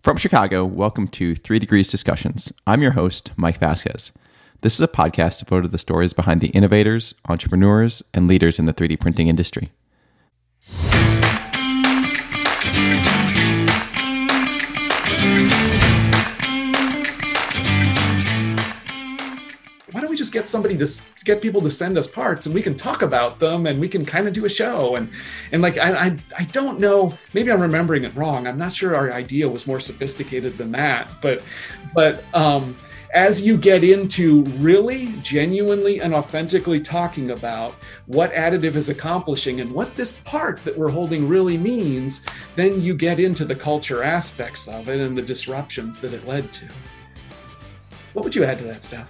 [0.00, 2.52] From Chicago, welcome to Three Degrees Discussions.
[2.68, 4.12] I'm your host, Mike Vasquez.
[4.60, 8.66] This is a podcast devoted to the stories behind the innovators, entrepreneurs, and leaders in
[8.66, 9.72] the 3D printing industry.
[20.18, 23.38] Just get somebody to get people to send us parts and we can talk about
[23.38, 25.08] them and we can kind of do a show and
[25.52, 28.94] and like I, I i don't know maybe i'm remembering it wrong i'm not sure
[28.94, 31.42] our idea was more sophisticated than that but
[31.94, 32.76] but um
[33.14, 37.74] as you get into really genuinely and authentically talking about
[38.06, 42.94] what additive is accomplishing and what this part that we're holding really means, then you
[42.94, 46.66] get into the culture aspects of it and the disruptions that it led to.
[48.12, 49.08] What would you add to that stuff?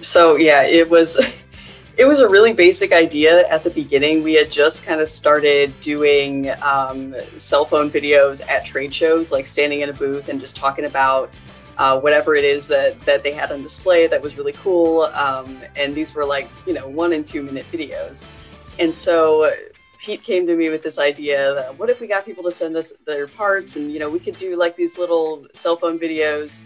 [0.00, 1.18] So yeah, it was
[1.96, 4.22] it was a really basic idea at the beginning.
[4.22, 9.46] We had just kind of started doing um, cell phone videos at trade shows, like
[9.46, 11.32] standing in a booth and just talking about
[11.78, 15.02] uh, whatever it is that that they had on display that was really cool.
[15.14, 18.24] Um, and these were like you know one and two minute videos.
[18.78, 19.50] And so
[19.98, 22.76] Pete came to me with this idea that what if we got people to send
[22.76, 26.60] us their parts and you know we could do like these little cell phone videos.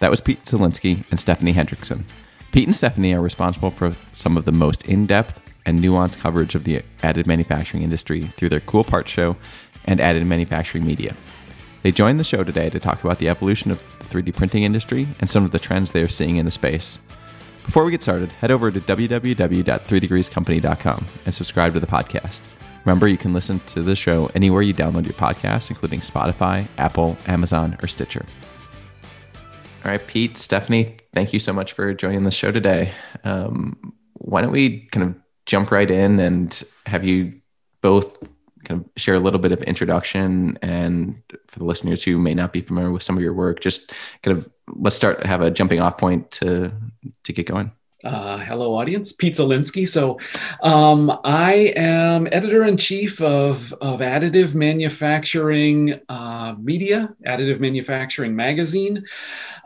[0.00, 2.04] That was Pete Zelinski and Stephanie Hendrixson.
[2.52, 6.54] Pete and Stephanie are responsible for some of the most in depth and nuanced coverage
[6.54, 9.38] of the additive manufacturing industry through their Cool Parts Show
[9.86, 11.16] and additive manufacturing media.
[11.82, 15.08] They joined the show today to talk about the evolution of the 3D printing industry
[15.18, 16.98] and some of the trends they are seeing in the space.
[17.64, 22.40] Before we get started, head over to www.3degreescompany.com and subscribe to the podcast.
[22.84, 27.16] Remember, you can listen to the show anywhere you download your podcast, including Spotify, Apple,
[27.26, 28.26] Amazon, or Stitcher.
[29.84, 32.92] All right, Pete, Stephanie, thank you so much for joining the show today.
[33.24, 37.40] Um, why don't we kind of jump right in and have you
[37.80, 38.16] both
[38.64, 42.52] kind of share a little bit of introduction and for the listeners who may not
[42.52, 45.80] be familiar with some of your work, just kind of let's start have a jumping
[45.80, 46.72] off point to
[47.24, 47.72] to get going.
[48.04, 49.12] Uh, hello, audience.
[49.12, 49.86] Pete Zelinski.
[49.86, 50.18] So,
[50.62, 59.04] um, I am editor in chief of, of Additive Manufacturing uh, Media, Additive Manufacturing Magazine.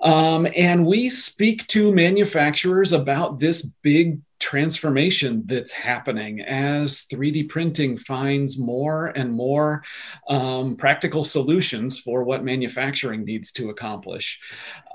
[0.02, 7.96] Um, and we speak to manufacturers about this big transformation that's happening as 3D printing
[7.96, 9.82] finds more and more
[10.28, 14.38] um, practical solutions for what manufacturing needs to accomplish.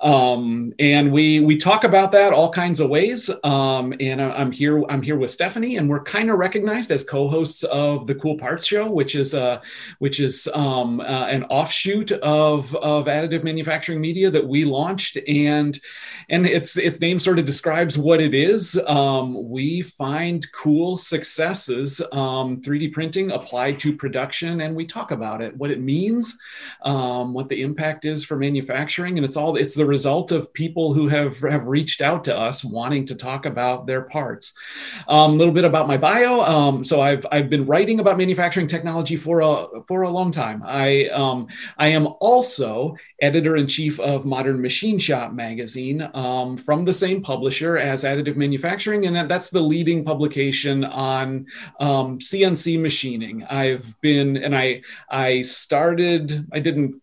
[0.02, 3.30] Um, and we we talk about that all kinds of ways.
[3.44, 7.64] Um, and I'm here I'm here with Stephanie, and we're kind of recognized as co-hosts
[7.64, 9.62] of the Cool Parts Show, which is a
[10.00, 15.80] which is um, uh, an offshoot of of additive manufacturing media that we launched, and
[16.30, 18.78] and its its name sort of describes what it is.
[19.32, 25.42] Um, we find cool successes 3D um, printing applied to production, and we talk about
[25.42, 26.38] it, what it means,
[26.84, 30.94] um, what the impact is for manufacturing, and it's all it's the result of people
[30.94, 34.54] who have, have reached out to us wanting to talk about their parts.
[35.08, 36.42] A um, little bit about my bio.
[36.42, 40.62] Um, so I've, I've been writing about manufacturing technology for a, for a long time.
[40.66, 41.10] I,
[41.78, 46.10] I am also editor in chief of Modern Machine Shop magazine
[46.58, 51.46] from the same publisher as Additive Manufacturing, and that's the leading publication on
[51.80, 53.44] um, CNC machining.
[53.46, 57.02] I've been, and I I started, I didn't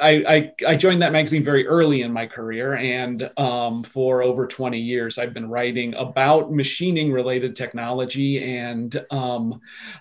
[0.00, 4.46] I, I, I, joined that magazine very early in my career, and um, for over
[4.46, 8.42] 20 years, I've been writing about machining related technology.
[8.58, 9.60] And um,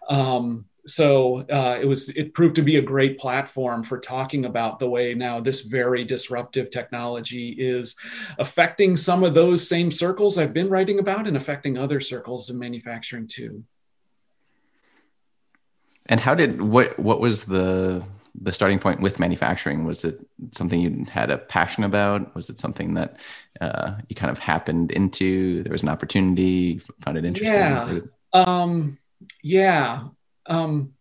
[0.09, 4.79] um, so uh, it was it proved to be a great platform for talking about
[4.79, 7.95] the way now this very disruptive technology is
[8.38, 12.57] affecting some of those same circles I've been writing about and affecting other circles in
[12.57, 13.63] manufacturing too.
[16.06, 18.03] And how did what what was the
[18.41, 19.85] the starting point with manufacturing?
[19.85, 20.19] Was it
[20.51, 22.34] something you had a passion about?
[22.35, 23.17] Was it something that
[23.61, 25.61] uh, you kind of happened into?
[25.63, 27.53] There was an opportunity, found it interesting.
[27.53, 28.00] Yeah.
[28.34, 28.97] Um,
[29.44, 30.03] yeah.
[30.50, 30.94] Um,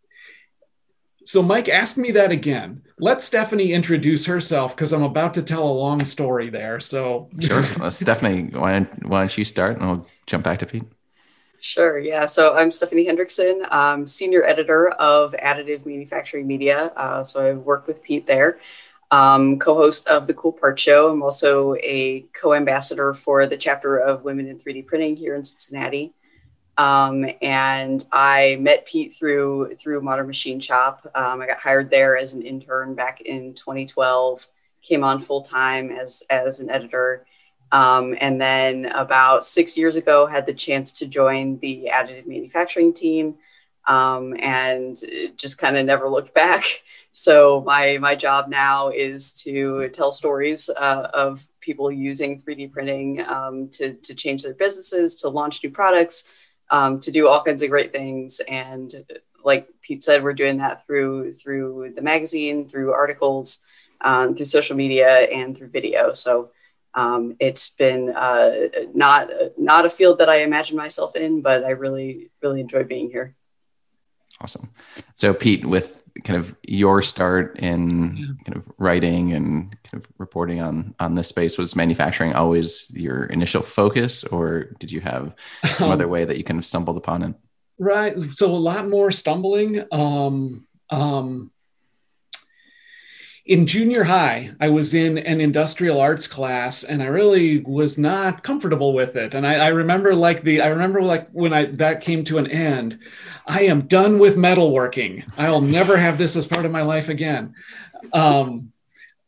[1.24, 2.82] so, Mike, ask me that again.
[2.98, 6.80] Let Stephanie introduce herself because I'm about to tell a long story there.
[6.80, 7.62] So, sure.
[7.78, 10.84] Well, Stephanie, why don't, why don't you start and I'll jump back to Pete?
[11.60, 11.98] Sure.
[11.98, 12.26] Yeah.
[12.26, 16.92] So I'm Stephanie Hendrixson, I'm senior editor of Additive Manufacturing Media.
[16.96, 18.60] Uh, so I work with Pete there.
[19.10, 21.10] Um, co-host of the Cool Part Show.
[21.10, 26.12] I'm also a co-ambassador for the chapter of Women in 3D Printing here in Cincinnati.
[26.78, 31.06] Um, and I met Pete through through Modern Machine Shop.
[31.14, 34.46] Um, I got hired there as an intern back in 2012.
[34.82, 37.26] Came on full time as as an editor,
[37.72, 42.94] um, and then about six years ago, had the chance to join the additive manufacturing
[42.94, 43.34] team
[43.88, 44.96] um, and
[45.36, 46.64] just kind of never looked back
[47.18, 53.20] So my my job now is to tell stories uh, of people using 3D printing
[53.26, 56.38] um, to to change their businesses, to launch new products,
[56.70, 58.40] um, to do all kinds of great things.
[58.48, 58.94] And
[59.44, 63.62] like Pete said, we're doing that through through the magazine, through articles,
[64.00, 66.12] um, through social media, and through video.
[66.12, 66.50] So
[66.94, 68.50] um, it's been uh,
[68.94, 73.10] not not a field that I imagine myself in, but I really really enjoy being
[73.10, 73.34] here.
[74.40, 74.70] Awesome.
[75.14, 78.26] So Pete, with kind of your start in yeah.
[78.44, 83.26] kind of writing and kind of reporting on on this space, was manufacturing always your
[83.26, 85.34] initial focus, or did you have
[85.64, 87.34] some um, other way that you kind of stumbled upon it?
[87.78, 88.16] Right.
[88.34, 89.84] So a lot more stumbling.
[89.92, 91.52] Um, um,
[93.48, 98.42] in junior high, I was in an industrial arts class and I really was not
[98.42, 99.32] comfortable with it.
[99.32, 102.46] And I, I, remember like the, I remember like when I, that came to an
[102.46, 102.98] end,
[103.46, 105.24] I am done with metalworking.
[105.38, 107.54] I'll never have this as part of my life again.
[108.12, 108.72] Um,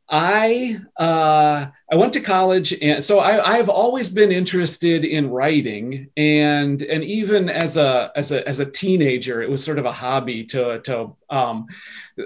[0.07, 5.31] I, uh, I went to college, and so I, I have always been interested in
[5.31, 9.85] writing, and and even as a as a as a teenager, it was sort of
[9.85, 11.67] a hobby to to um,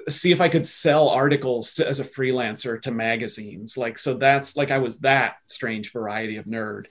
[0.09, 3.77] see if I could sell articles to, as a freelancer to magazines.
[3.77, 6.87] Like so, that's like I was that strange variety of nerd.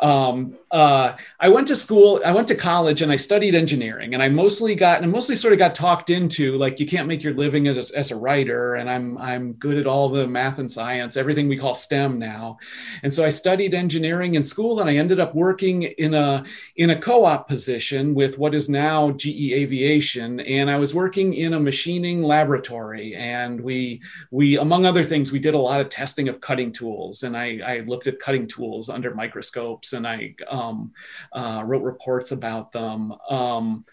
[0.00, 4.22] Um, uh, I went to school, I went to college, and I studied engineering, and
[4.22, 7.34] I mostly got and mostly sort of got talked into like you can't make your
[7.34, 11.16] living as as a writer, and I'm I'm good at all the math and science,
[11.16, 12.58] everything we call STEM now.
[13.02, 16.44] And so I studied engineering in school and I ended up working in a
[16.76, 21.53] in a co-op position with what is now GE Aviation and I was working in
[21.54, 26.28] a machining laboratory and we we among other things we did a lot of testing
[26.28, 30.92] of cutting tools and I, I looked at cutting tools under microscopes and I um,
[31.32, 33.14] uh, wrote reports about them.
[33.30, 33.84] Um,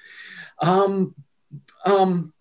[0.59, 1.15] um,
[1.85, 2.33] um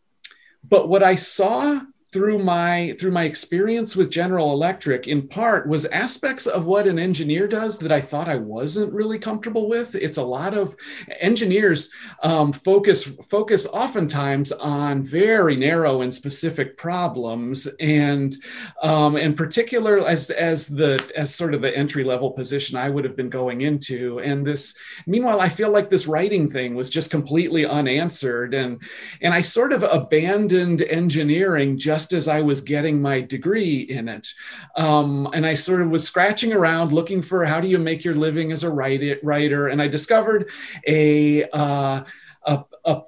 [0.65, 1.81] but what I saw
[2.13, 6.99] through my through my experience with General Electric in part was aspects of what an
[6.99, 9.95] engineer does that I thought I wasn't really comfortable with.
[9.95, 10.75] It's a lot of
[11.21, 11.91] engineers
[12.23, 18.35] um, focus focus oftentimes on very narrow and specific problems, and
[18.83, 23.05] um, in particular as as the as sort of the entry level position I would
[23.05, 24.19] have been going into.
[24.21, 28.83] And this meanwhile, I feel like this writing thing was just completely unanswered, and
[29.21, 34.09] and I sort of abandoned engineering just just as I was getting my degree in
[34.09, 34.33] it.
[34.75, 38.15] Um, and I sort of was scratching around looking for how do you make your
[38.15, 39.69] living as a writer.
[39.69, 40.49] And I discovered
[40.87, 42.05] a, uh,
[42.45, 43.03] a, a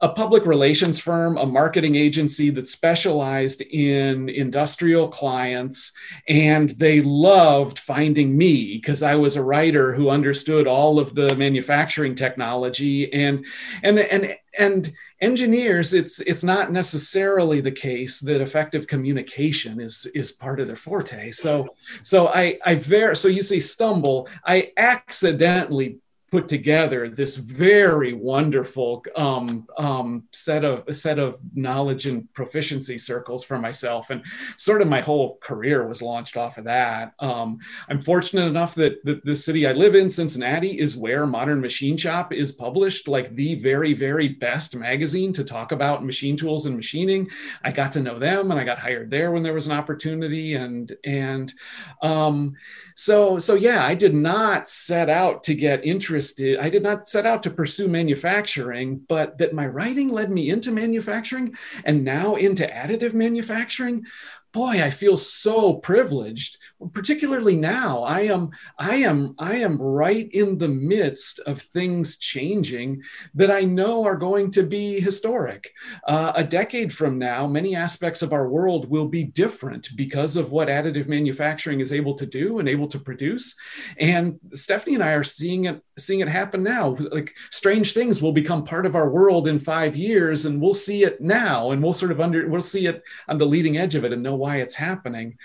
[0.00, 5.92] a public relations firm, a marketing agency that specialized in industrial clients.
[6.28, 11.34] And they loved finding me because I was a writer who understood all of the
[11.34, 13.44] manufacturing technology and,
[13.82, 20.32] and, and, and, engineers it's it's not necessarily the case that effective communication is is
[20.32, 21.30] part of their forte.
[21.30, 25.98] So so i i ver so you say stumble i accidentally
[26.30, 33.44] put together this very wonderful um, um, set of set of knowledge and proficiency circles
[33.44, 34.22] for myself, and
[34.56, 37.14] sort of my whole career was launched off of that.
[37.20, 37.58] Um,
[37.88, 41.96] I'm fortunate enough that, that the city I live in, Cincinnati, is where Modern Machine
[41.96, 46.76] Shop is published, like the very very best magazine to talk about machine tools and
[46.76, 47.28] machining.
[47.64, 50.54] I got to know them, and I got hired there when there was an opportunity,
[50.54, 51.54] and and
[52.02, 52.54] um,
[52.94, 57.06] so so yeah, I did not set out to get interested interested, I did not
[57.06, 62.34] set out to pursue manufacturing, but that my writing led me into manufacturing and now
[62.34, 64.04] into additive manufacturing
[64.52, 66.58] boy i feel so privileged.
[66.92, 73.02] Particularly now i am i am i am right in the midst of things changing
[73.34, 75.72] that i know are going to be historic.
[76.06, 80.52] Uh, a decade from now many aspects of our world will be different because of
[80.52, 83.54] what additive manufacturing is able to do and able to produce.
[83.98, 86.96] And stephanie and i are seeing it seeing it happen now.
[87.10, 91.02] Like strange things will become part of our world in five years and we'll see
[91.02, 94.04] it now and we'll sort of under we'll see it on the leading edge of
[94.04, 95.36] it and know why it's happening.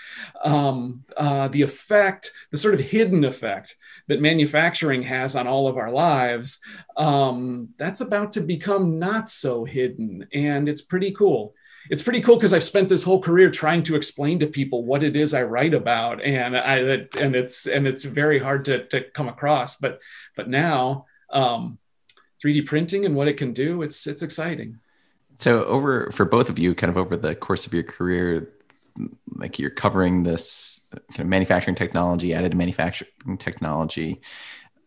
[0.42, 3.76] Um, uh, the effect, the sort of hidden effect
[4.08, 6.60] that manufacturing has on all of our lives,
[6.96, 10.26] um, that's about to become not so hidden.
[10.32, 11.54] And it's pretty cool
[11.90, 15.02] it's pretty cool because I've spent this whole career trying to explain to people what
[15.02, 16.78] it is I write about, and I
[17.18, 19.76] and it's and it's very hard to, to come across.
[19.76, 20.00] But
[20.34, 21.78] but now, um,
[22.42, 24.78] 3D printing and what it can do, it's it's exciting.
[25.36, 28.48] So over for both of you, kind of over the course of your career,
[29.36, 34.20] like you're covering this kind of manufacturing technology, additive manufacturing technology,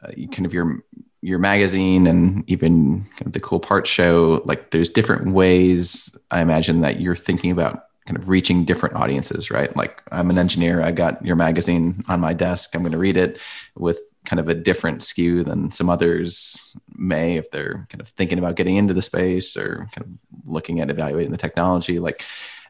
[0.04, 0.84] uh, kind of your
[1.22, 4.42] your magazine and even kind of the cool parts show.
[4.46, 9.52] Like there's different ways I imagine that you're thinking about kind of reaching different audiences,
[9.52, 9.76] right?
[9.76, 13.18] Like I'm an engineer, I got your magazine on my desk, I'm going to read
[13.18, 13.40] it
[13.76, 18.38] with kind of a different skew than some others may if they're kind of thinking
[18.38, 20.08] about getting into the space or kind of
[20.46, 22.00] looking at evaluating the technology.
[22.00, 22.24] Like,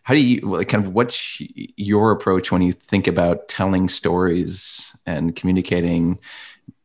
[0.07, 1.41] how do you like kind of what's
[1.75, 6.17] your approach when you think about telling stories and communicating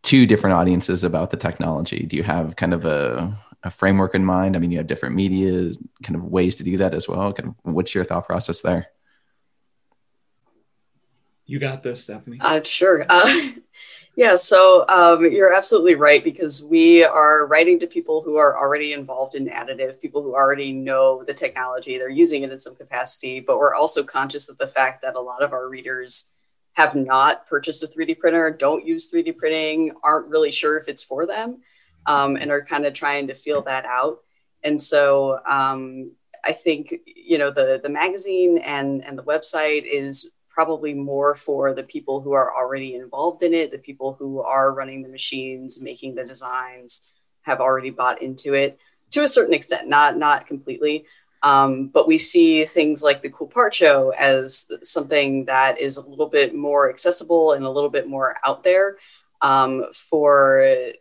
[0.02, 2.04] to different audiences about the technology?
[2.04, 4.56] Do you have kind of a a framework in mind?
[4.56, 7.32] I mean, you have different media kind of ways to do that as well.
[7.32, 8.88] Kind of, what's your thought process there?
[11.46, 12.38] You got this, Stephanie.
[12.40, 13.06] Uh, sure.
[13.08, 13.48] Uh,
[14.14, 18.92] yeah, so um, you're absolutely right because we are writing to people who are already
[18.92, 23.40] involved in additive, people who already know the technology, they're using it in some capacity,
[23.40, 26.30] but we're also conscious of the fact that a lot of our readers
[26.74, 31.02] have not purchased a 3D printer, don't use 3D printing, aren't really sure if it's
[31.02, 31.62] for them
[32.06, 34.18] um, and are kind of trying to feel that out.
[34.62, 36.12] And so um,
[36.44, 41.72] I think you know the the magazine and and the website is probably more for
[41.72, 45.80] the people who are already involved in it, the people who are running the machines,
[45.80, 47.10] making the designs,
[47.42, 48.78] have already bought into it
[49.10, 51.04] to a certain extent, not not completely.
[51.42, 56.06] Um, but we see things like the Cool Part Show as something that is a
[56.06, 58.98] little bit more accessible and a little bit more out there
[59.40, 60.92] um, for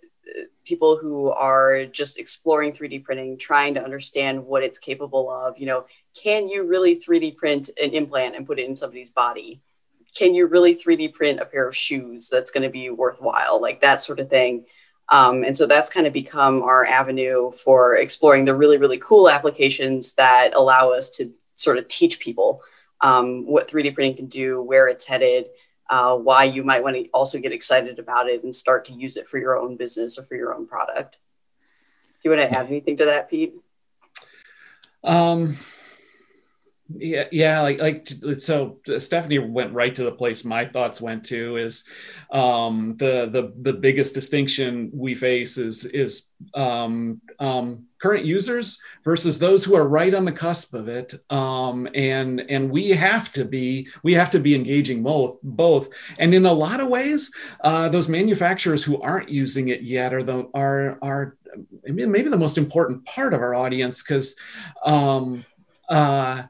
[0.66, 5.60] people who are just exploring 3D printing, trying to understand what it's capable of.
[5.60, 9.62] You know, can you really 3D print an implant and put it in somebody's body?
[10.16, 13.62] Can you really 3D print a pair of shoes that's going to be worthwhile?
[13.62, 14.66] Like that sort of thing.
[15.10, 19.30] Um, and so that's kind of become our avenue for exploring the really, really cool
[19.30, 22.62] applications that allow us to sort of teach people
[23.02, 25.48] um, what 3D printing can do, where it's headed,
[25.90, 29.18] uh, why you might want to also get excited about it and start to use
[29.18, 31.20] it for your own business or for your own product.
[32.22, 33.56] Do you want to add anything to that, Pete?
[35.04, 35.58] Um,
[36.98, 38.08] yeah, yeah, like like
[38.40, 38.80] so.
[38.98, 41.84] Stephanie went right to the place my thoughts went to is
[42.32, 49.38] um, the the the biggest distinction we face is is um, um, current users versus
[49.38, 53.46] those who are right on the cusp of it um, and and we have to
[53.46, 57.32] be we have to be engaging both both and in a lot of ways
[57.64, 61.38] uh, those manufacturers who aren't using it yet are the are are
[61.84, 64.36] maybe the most important part of our audience because
[64.86, 65.46] um,
[65.92, 66.44] uh,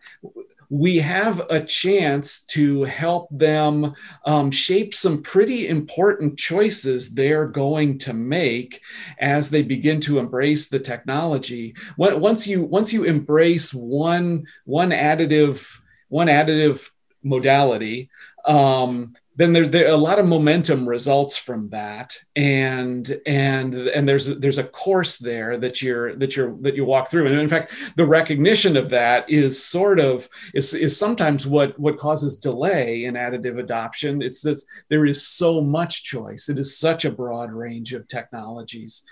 [0.69, 3.93] we have a chance to help them
[4.25, 8.81] um, shape some pretty important choices they're going to make
[9.19, 11.75] as they begin to embrace the technology.
[11.97, 16.89] Once you once you embrace one one additive one additive
[17.21, 18.09] modality,
[18.45, 22.17] um, then there's there, a lot of momentum results from that.
[22.35, 27.09] And and and there's there's a course there that you're that you're that you walk
[27.09, 27.27] through.
[27.27, 31.97] And in fact the recognition of that is sort of is, is sometimes what what
[31.97, 34.21] causes delay in additive adoption.
[34.21, 36.49] It's this there is so much choice.
[36.49, 39.03] It is such a broad range of technologies.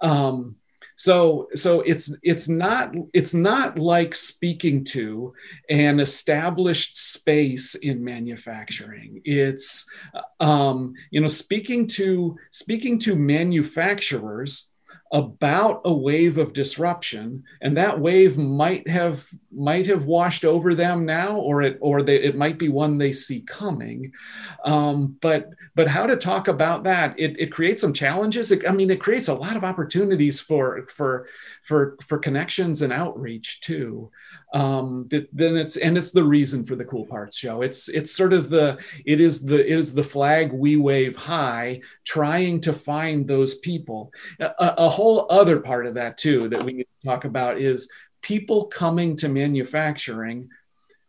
[0.00, 0.56] Um,
[1.00, 5.32] so so it's it's not it's not like speaking to
[5.70, 9.22] an established space in manufacturing.
[9.24, 9.86] It's
[10.40, 14.68] um, you know speaking to speaking to manufacturers
[15.12, 21.04] about a wave of disruption and that wave might have might have washed over them
[21.04, 24.12] now or it or they, it might be one they see coming.
[24.64, 28.52] Um, but but how to talk about that it, it creates some challenges.
[28.52, 31.26] It, i mean it creates a lot of opportunities for for
[31.62, 34.10] for for connections and outreach too
[34.52, 38.32] um, then it's and it's the reason for the cool parts show it's it's sort
[38.32, 43.26] of the it is the it is the flag we wave high trying to find
[43.26, 44.12] those people.
[44.40, 47.90] A, a whole other part of that too that we need to talk about is
[48.22, 50.48] people coming to manufacturing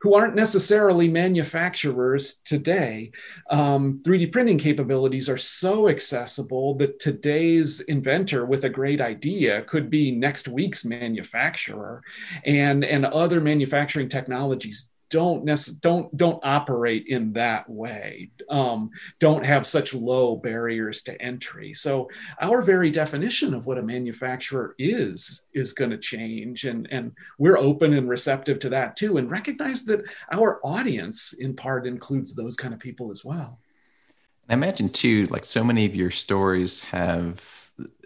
[0.02, 3.12] who aren't necessarily manufacturers today.
[3.50, 9.90] Um, 3D printing capabilities are so accessible that today's inventor with a great idea could
[9.90, 12.02] be next week's manufacturer,
[12.46, 18.32] and, and other manufacturing technologies don't necess- don't don't operate in that way.
[18.50, 18.90] Um,
[19.20, 21.74] don't have such low barriers to entry.
[21.74, 22.10] So
[22.42, 27.58] our very definition of what a manufacturer is is going to change and and we're
[27.58, 30.02] open and receptive to that too and recognize that
[30.32, 33.60] our audience in part includes those kind of people as well.
[34.50, 37.44] I imagine too like so many of your stories have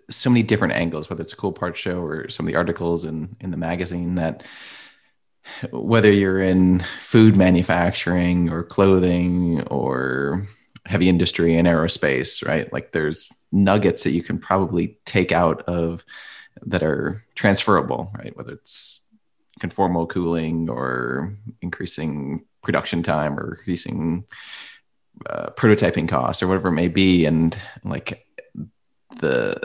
[0.09, 3.03] so many different angles whether it's a cool part show or some of the articles
[3.03, 4.43] in in the magazine that
[5.71, 10.47] whether you're in food manufacturing or clothing or
[10.85, 12.71] heavy industry and aerospace, right?
[12.71, 16.03] Like there's nuggets that you can probably take out of
[16.65, 18.35] that are transferable, right?
[18.37, 19.05] Whether it's
[19.59, 24.25] conformal cooling or increasing production time or increasing
[25.29, 28.25] uh, prototyping costs or whatever it may be and like
[29.19, 29.57] the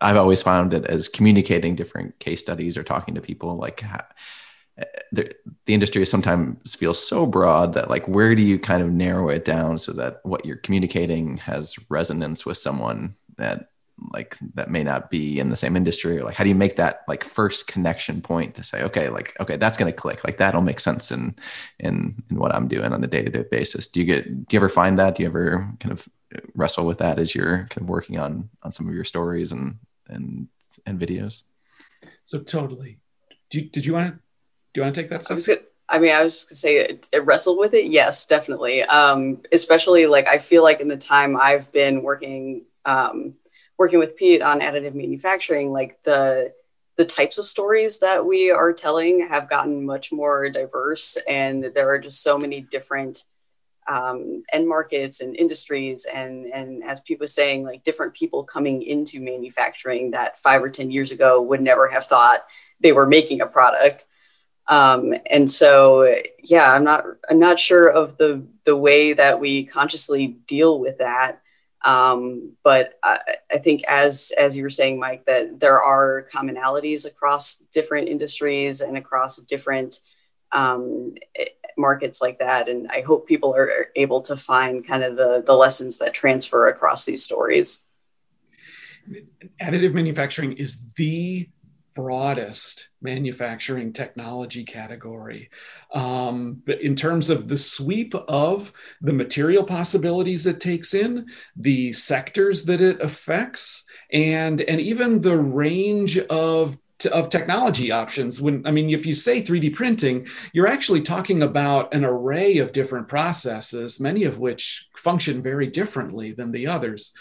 [0.00, 3.82] i've always found it as communicating different case studies or talking to people like
[5.12, 5.34] the,
[5.66, 9.44] the industry sometimes feels so broad that like where do you kind of narrow it
[9.44, 13.70] down so that what you're communicating has resonance with someone that
[14.12, 16.18] like that may not be in the same industry?
[16.18, 19.38] Or like how do you make that like first connection point to say okay like
[19.40, 20.24] okay that's going to click.
[20.24, 21.34] Like that'll make sense in
[21.80, 23.88] in in what i'm doing on a day-to-day basis.
[23.88, 25.16] Do you get do you ever find that?
[25.16, 26.08] Do you ever kind of
[26.54, 29.78] wrestle with that as you're kind of working on on some of your stories and
[30.08, 30.48] and
[30.86, 31.42] and videos?
[32.24, 32.98] So totally.
[33.50, 34.20] Do, did you want to
[34.78, 35.58] do you want to take that I was gonna,
[35.88, 37.86] I mean, I was gonna say uh, wrestle with it.
[37.86, 38.82] Yes, definitely.
[38.84, 43.34] Um, especially like I feel like in the time I've been working um,
[43.76, 46.52] working with Pete on additive manufacturing, like the
[46.96, 51.90] the types of stories that we are telling have gotten much more diverse, and there
[51.90, 53.24] are just so many different
[53.88, 58.82] um, end markets and industries, and and as Pete was saying, like different people coming
[58.82, 62.46] into manufacturing that five or ten years ago would never have thought
[62.78, 64.04] they were making a product.
[64.68, 69.64] Um, and so, yeah, I'm not I'm not sure of the the way that we
[69.64, 71.40] consciously deal with that.
[71.84, 73.18] Um, but I,
[73.50, 78.80] I, think, as as you were saying, Mike, that there are commonalities across different industries
[78.80, 79.96] and across different
[80.52, 81.14] um,
[81.78, 82.68] markets like that.
[82.68, 86.68] And I hope people are able to find kind of the the lessons that transfer
[86.68, 87.86] across these stories.
[89.62, 91.48] Additive manufacturing is the
[91.98, 95.50] broadest manufacturing technology category.
[95.92, 101.26] Um, but in terms of the sweep of the material possibilities it takes in,
[101.56, 108.66] the sectors that it affects, and, and even the range of of technology options when
[108.66, 113.06] i mean if you say 3d printing you're actually talking about an array of different
[113.06, 117.12] processes many of which function very differently than the others.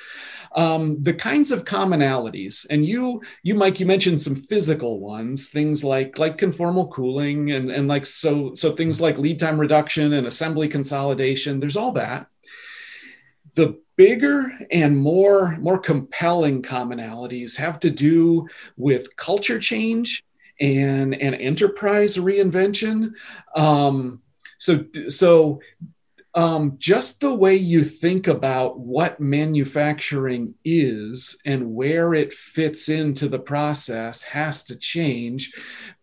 [0.55, 5.83] Um, the kinds of commonalities and you you mike you mentioned some physical ones things
[5.83, 10.25] like like conformal cooling and and like so so things like lead time reduction and
[10.25, 12.27] assembly consolidation there's all that
[13.57, 20.23] the bigger and more more compelling commonalities have to do with culture change
[20.61, 23.13] and and enterprise reinvention.
[23.55, 24.21] Um,
[24.59, 25.59] so so
[26.37, 33.27] um, just the way you think about what manufacturing is and where it fits into
[33.27, 35.51] the process has to change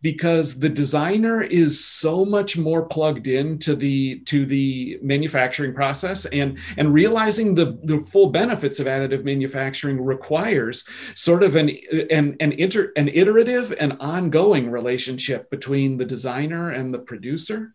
[0.02, 6.58] because the designer is so much more plugged into the to the manufacturing process and
[6.76, 11.70] and realizing the the full benefits of additive manufacturing requires sort of an
[12.10, 17.72] an an inter an iterative and ongoing relationship between the designer and the producer.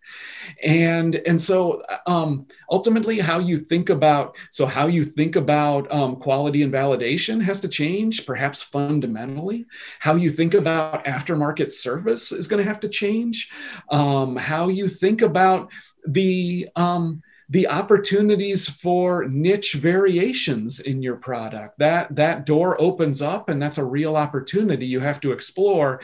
[0.61, 6.15] And and so um, ultimately how you think about so how you think about um,
[6.15, 9.65] quality and validation has to change perhaps fundamentally.
[9.99, 13.49] How you think about aftermarket service is going to have to change.
[13.89, 15.69] Um, how you think about
[16.07, 21.79] the um, the opportunities for niche variations in your product.
[21.79, 25.99] That that door opens up and that's a real opportunity you have to explore.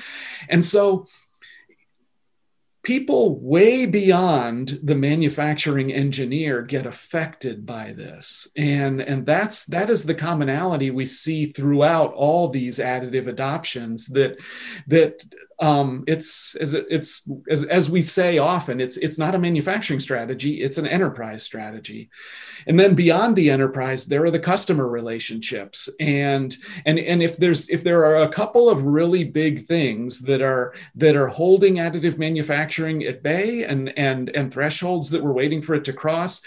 [0.50, 1.06] And so
[2.86, 8.48] people way beyond the manufacturing engineer get affected by this.
[8.56, 14.38] And and that's that is the commonality we see throughout all these additive adoptions that
[14.88, 15.26] that
[15.60, 20.62] um, it's as it's as, as we say often it's it's not a manufacturing strategy
[20.62, 22.10] it's an enterprise strategy.
[22.68, 25.90] And then beyond the enterprise there are the customer relationships.
[26.00, 30.44] And and and if there's if there are a couple of really big things that
[30.44, 35.62] are that are holding additive manufacturing at bay and and and thresholds that we're waiting
[35.62, 36.42] for it to cross.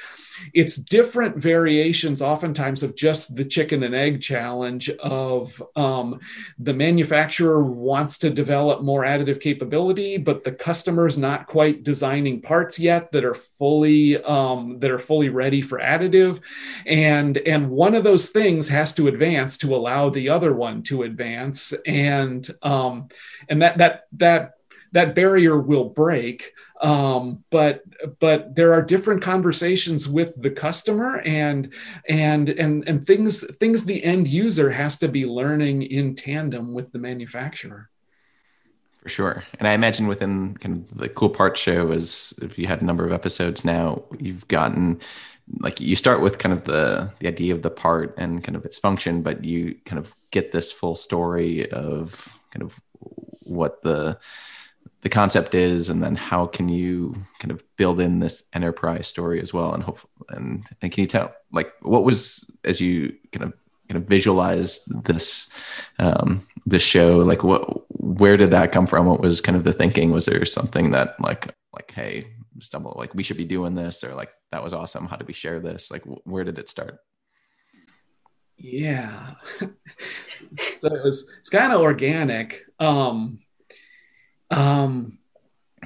[0.54, 6.20] It's different variations oftentimes of just the chicken and egg challenge of um,
[6.60, 12.78] the manufacturer wants to develop more additive capability but the customer's not quite designing parts
[12.78, 16.40] yet that are fully um, that are fully ready for additive.
[16.86, 21.02] And and one of those things has to advance to allow the other one to
[21.02, 21.72] advance.
[21.86, 23.08] And um,
[23.48, 24.57] and that that that
[24.92, 26.52] that barrier will break.
[26.80, 27.82] Um, but
[28.20, 31.72] but there are different conversations with the customer and
[32.08, 36.92] and and and things things the end user has to be learning in tandem with
[36.92, 37.90] the manufacturer.
[39.02, 39.44] For sure.
[39.58, 42.84] And i imagine within kind of the cool part show is if you had a
[42.84, 45.00] number of episodes now you've gotten
[45.60, 48.64] like you start with kind of the the idea of the part and kind of
[48.64, 52.80] its function but you kind of get this full story of kind of
[53.44, 54.18] what the
[55.02, 59.40] the concept is and then how can you kind of build in this enterprise story
[59.40, 59.72] as well?
[59.72, 63.52] And hope and, and can you tell like what was as you kind of
[63.88, 65.50] kind of visualize this
[65.98, 69.06] um this show like what where did that come from?
[69.06, 70.10] What was kind of the thinking?
[70.10, 72.26] Was there something that like like hey
[72.60, 75.34] stumble like we should be doing this or like that was awesome how did we
[75.34, 75.90] share this?
[75.92, 76.98] Like where did it start?
[78.56, 79.34] Yeah.
[80.80, 83.38] So it was it's kind of organic um
[84.50, 85.18] um,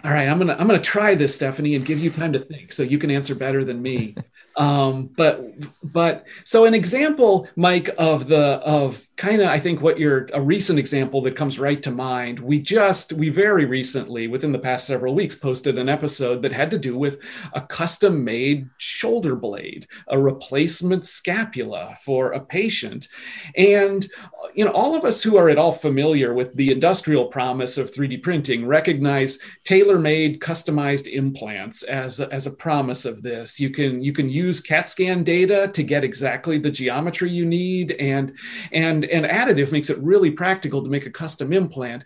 [0.05, 2.73] all right, I'm gonna I'm gonna try this, Stephanie, and give you time to think,
[2.73, 4.17] so you can answer better than me.
[4.57, 9.99] Um, but but so an example, Mike, of the of kind of I think what
[9.99, 12.39] you're a recent example that comes right to mind.
[12.39, 16.71] We just we very recently, within the past several weeks, posted an episode that had
[16.73, 17.23] to do with
[17.55, 23.09] a custom made shoulder blade, a replacement scapula for a patient,
[23.57, 24.07] and
[24.55, 27.91] you know all of us who are at all familiar with the industrial promise of
[27.91, 33.59] 3D printing recognize tailor-made, customized implants as a, as a promise of this.
[33.59, 37.45] You can you can use use CAT scan data to get exactly the geometry you
[37.45, 38.37] need, and
[38.73, 42.05] and and additive makes it really practical to make a custom implant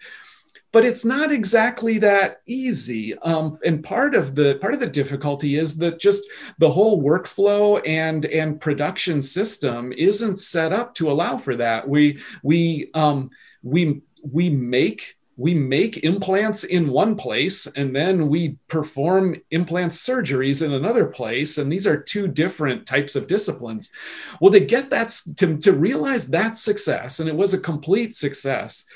[0.77, 3.16] but it's not exactly that easy.
[3.20, 6.22] Um, and part of the part of the difficulty is that just
[6.59, 11.88] the whole workflow and and production system isn't set up to allow for that.
[11.88, 13.31] We we um,
[13.62, 20.64] we we make we make implants in one place and then we perform implant surgeries
[20.64, 23.92] in another place and these are two different types of disciplines.
[24.40, 28.87] Well to get that to, to realize that success and it was a complete success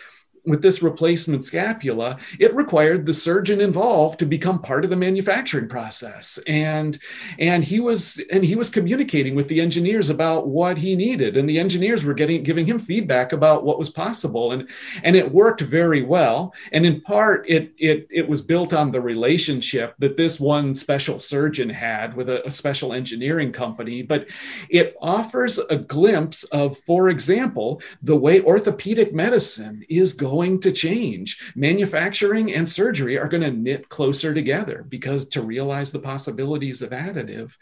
[0.44, 5.68] with this replacement scapula, it required the surgeon involved to become part of the manufacturing
[5.68, 6.38] process.
[6.46, 6.98] And,
[7.38, 11.36] and he was and he was communicating with the engineers about what he needed.
[11.36, 14.52] And the engineers were getting giving him feedback about what was possible.
[14.52, 14.68] And,
[15.02, 16.52] and it worked very well.
[16.72, 21.18] And in part, it it it was built on the relationship that this one special
[21.18, 24.02] surgeon had with a, a special engineering company.
[24.02, 24.28] But
[24.68, 30.70] it offers a glimpse of, for example, the way orthopedic medicine is going going to
[30.70, 31.28] change.
[31.56, 36.90] Manufacturing and surgery are going to knit closer together because to realize the possibilities of
[36.90, 37.56] additive.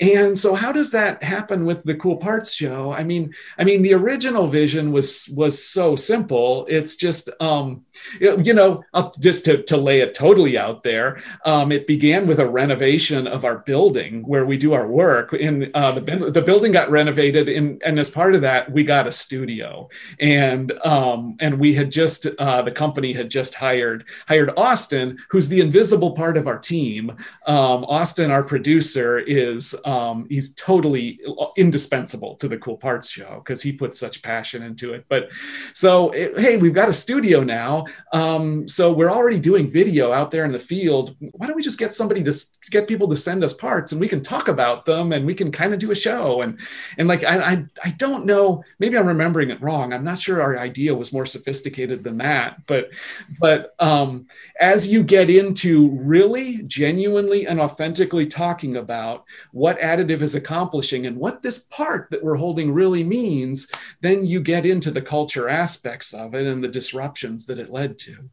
[0.00, 2.92] And so how does that happen with the cool parts show?
[2.92, 6.66] I mean, I mean the original vision was was so simple.
[6.68, 7.84] It's just um
[8.20, 8.82] you know,
[9.18, 13.44] just to, to lay it totally out there, um, it began with a renovation of
[13.44, 15.32] our building where we do our work.
[15.32, 19.06] In uh, the, the building got renovated, in, and as part of that, we got
[19.06, 24.50] a studio, and um, and we had just uh, the company had just hired hired
[24.56, 27.10] Austin, who's the invisible part of our team.
[27.46, 31.20] Um, Austin, our producer, is um, he's totally
[31.56, 35.04] indispensable to the Cool Parts Show because he puts such passion into it.
[35.08, 35.30] But
[35.72, 37.86] so it, hey, we've got a studio now.
[38.12, 41.16] Um, so we're already doing video out there in the field.
[41.32, 42.32] Why don't we just get somebody to
[42.70, 45.50] get people to send us parts and we can talk about them and we can
[45.50, 46.58] kind of do a show and
[46.98, 49.92] and like I, I I don't know maybe I'm remembering it wrong.
[49.92, 52.92] I'm not sure our idea was more sophisticated than that, but
[53.38, 54.26] but um,
[54.58, 61.16] as you get into really genuinely and authentically talking about what additive is accomplishing and
[61.16, 66.12] what this part that we're holding really means, then you get into the culture aspects
[66.12, 68.30] of it and the disruptions that it led to.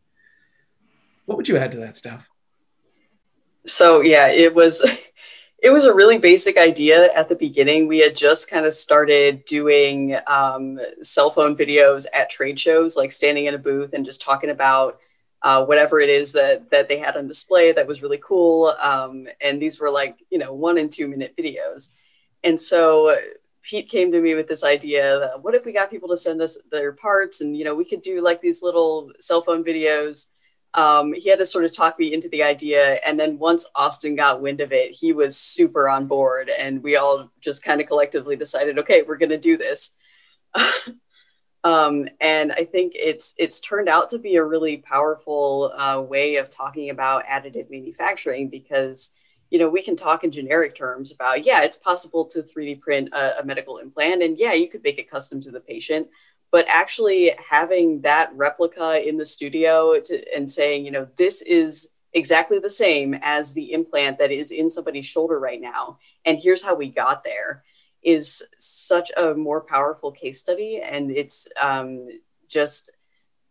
[1.25, 2.27] What would you add to that stuff?
[3.65, 4.85] So yeah, it was
[5.59, 7.87] it was a really basic idea at the beginning.
[7.87, 13.11] We had just kind of started doing um, cell phone videos at trade shows, like
[13.11, 14.99] standing in a booth and just talking about
[15.41, 18.75] uh, whatever it is that that they had on display that was really cool.
[18.81, 21.91] Um, and these were like you know one and two minute videos.
[22.43, 23.17] And so
[23.63, 26.41] Pete came to me with this idea that what if we got people to send
[26.41, 30.27] us their parts and you know we could do like these little cell phone videos
[30.77, 32.99] um, he had to sort of talk me into the idea.
[33.05, 36.51] And then once Austin got wind of it, he was super on board.
[36.51, 39.95] And we all just kind of collectively decided, okay, we're going to do this.
[41.63, 46.35] um, and I think it's it's turned out to be a really powerful uh, way
[46.35, 49.11] of talking about additive manufacturing because
[49.49, 53.09] you know we can talk in generic terms about yeah it's possible to 3d print
[53.13, 56.07] a, a medical implant and yeah you could make it custom to the patient
[56.51, 61.89] but actually having that replica in the studio to, and saying, you know, this is
[62.13, 65.99] exactly the same as the implant that is in somebody's shoulder right now.
[66.25, 67.63] And here's how we got there
[68.01, 70.81] is such a more powerful case study.
[70.83, 72.07] And it's um,
[72.47, 72.91] just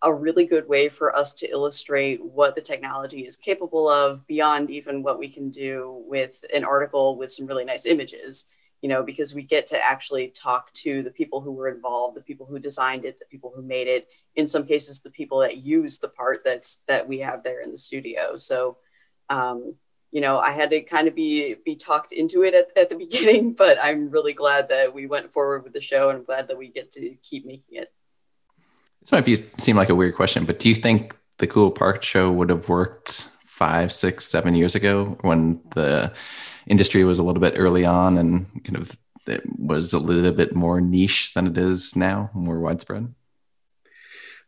[0.02, 4.70] a really good way for us to illustrate what the technology is capable of beyond
[4.70, 8.46] even what we can do with an article with some really nice images
[8.82, 12.22] you know, because we get to actually talk to the people who were involved, the
[12.22, 15.58] people who designed it, the people who made it, in some cases, the people that
[15.58, 18.36] use the part that's that we have there in the studio.
[18.36, 18.76] So,
[19.30, 19.74] um,
[20.12, 22.96] you know, I had to kind of be be talked into it at, at the
[23.06, 26.48] beginning, but I'm really glad that we went forward with the show and I'm glad
[26.48, 27.92] that we get to keep making it.
[29.00, 32.04] This might be seem like a weird question, but do you think the Cool Part
[32.04, 36.12] show would have worked five, six, seven years ago when the
[36.66, 38.94] industry was a little bit early on and kind of
[39.26, 43.14] it was a little bit more niche than it is now, more widespread?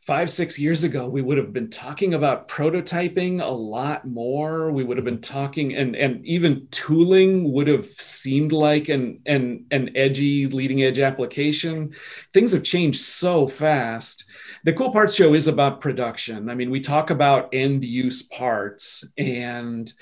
[0.08, 4.70] five, six years ago, we would have been talking about prototyping a lot more.
[4.70, 9.66] We would have been talking, and and even tooling would have seemed like an an
[9.70, 11.92] an edgy, leading edge application.
[12.32, 14.24] Things have changed so fast.
[14.64, 16.48] The Cool Parts Show is about production.
[16.48, 19.92] I mean, we talk about end use parts, and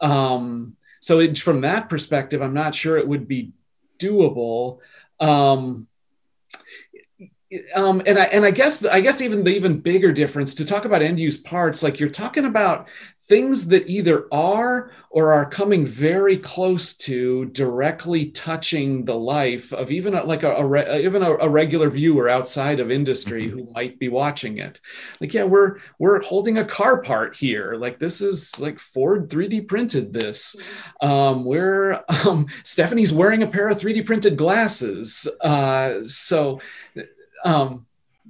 [0.00, 3.52] um, so it, from that perspective, I'm not sure it would be
[3.98, 4.78] doable.
[5.20, 5.88] Um,
[7.74, 10.84] um, and I and I guess I guess even the even bigger difference to talk
[10.84, 12.88] about end use parts, like you're talking about
[13.26, 19.90] things that either are or are coming very close to directly touching the life of
[19.90, 23.58] even a, like a, a even a, a, regular viewer outside of industry mm-hmm.
[23.58, 24.80] who might be watching it.
[25.20, 27.76] Like, yeah, we're we're holding a car part here.
[27.76, 30.56] Like this is like Ford 3D printed this.
[31.00, 31.10] Mm-hmm.
[31.10, 35.28] Um, we're um, Stephanie's wearing a pair of 3D printed glasses.
[35.40, 36.60] Uh, so
[37.44, 37.86] um,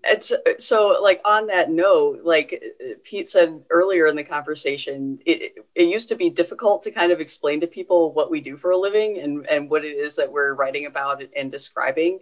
[0.06, 2.62] it's so like on that note, like
[3.04, 7.20] Pete said earlier in the conversation, it, it used to be difficult to kind of
[7.20, 10.30] explain to people what we do for a living and, and what it is that
[10.30, 12.20] we're writing about and describing.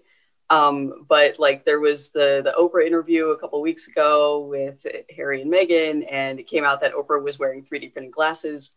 [0.50, 5.42] Um, but like there was the the Oprah interview a couple weeks ago with Harry
[5.42, 8.72] and Meghan, and it came out that Oprah was wearing 3D printed glasses.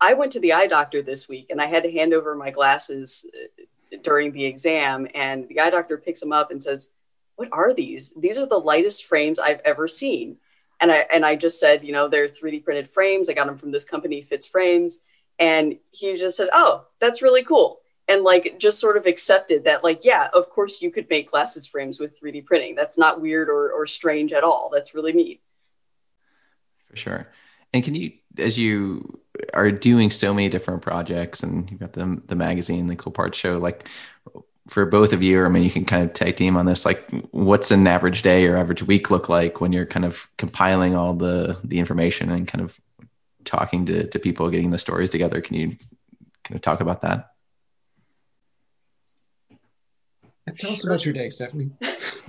[0.00, 2.50] I went to the eye doctor this week, and I had to hand over my
[2.50, 6.92] glasses uh, during the exam, and the eye doctor picks them up and says
[7.36, 8.12] what are these?
[8.16, 10.38] These are the lightest frames I've ever seen.
[10.80, 13.30] And I and I just said, you know, they're 3D printed frames.
[13.30, 14.98] I got them from this company, Fitz Frames.
[15.38, 17.80] And he just said, Oh, that's really cool.
[18.08, 21.66] And like just sort of accepted that, like, yeah, of course you could make glasses
[21.66, 22.74] frames with 3D printing.
[22.74, 24.70] That's not weird or, or strange at all.
[24.72, 25.40] That's really neat.
[26.88, 27.28] For sure.
[27.72, 29.20] And can you, as you
[29.52, 33.36] are doing so many different projects and you've got the, the magazine, the Cool Parts
[33.36, 33.88] Show, like
[34.68, 36.84] for both of you, or I mean, you can kind of tag team on this.
[36.84, 40.94] Like, what's an average day or average week look like when you're kind of compiling
[40.94, 42.78] all the the information and kind of
[43.44, 45.40] talking to to people, getting the stories together?
[45.40, 45.68] Can you
[46.44, 47.30] kind of talk about that?
[50.58, 51.72] Tell us about your day, Stephanie.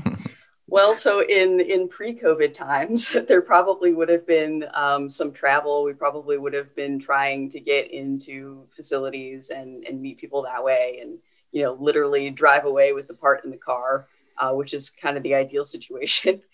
[0.68, 5.84] well, so in in pre-COVID times, there probably would have been um, some travel.
[5.84, 10.64] We probably would have been trying to get into facilities and and meet people that
[10.64, 11.20] way and
[11.52, 14.08] you know, literally drive away with the part in the car,
[14.38, 16.42] uh, which is kind of the ideal situation.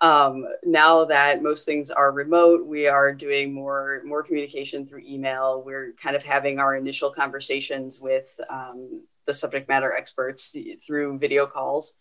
[0.00, 5.62] Um, now that most things are remote, we are doing more more communication through email.
[5.64, 10.54] We're kind of having our initial conversations with um, the subject matter experts
[10.86, 11.94] through video calls.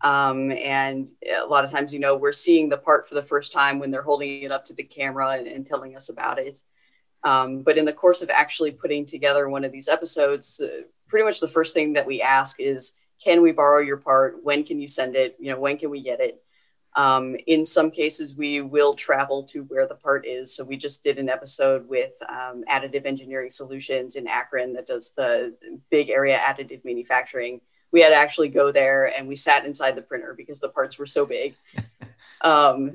[0.00, 1.08] Um, and
[1.44, 3.90] a lot of times, you know, we're seeing the part for the first time when
[3.90, 6.60] they're holding it up to the camera and, and telling us about it.
[7.22, 11.26] Um, but in the course of actually putting together one of these episodes, uh, pretty
[11.26, 14.42] much the first thing that we ask is can we borrow your part?
[14.42, 15.36] When can you send it?
[15.38, 16.42] You know when can we get it?
[16.96, 20.56] Um, in some cases we will travel to where the part is.
[20.56, 25.12] So we just did an episode with um, additive engineering solutions in akron that does
[25.14, 25.54] the
[25.90, 27.60] big area additive manufacturing.
[27.90, 30.98] We had to actually go there and we sat inside the printer because the parts
[30.98, 31.54] were so big.
[32.44, 32.94] Um,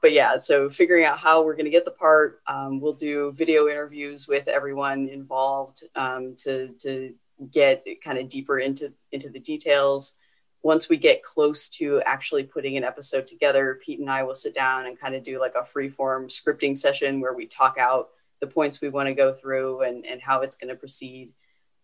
[0.00, 3.30] but yeah, so figuring out how we're going to get the part, um, we'll do
[3.32, 7.14] video interviews with everyone involved um, to to
[7.52, 10.14] get kind of deeper into into the details.
[10.62, 14.52] Once we get close to actually putting an episode together pete and i will sit
[14.52, 18.08] down and kind of do like a free form scripting session where we talk out
[18.40, 21.32] the points we want to go through and, and how it's going to proceed.